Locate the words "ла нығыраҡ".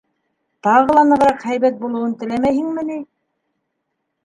0.97-1.45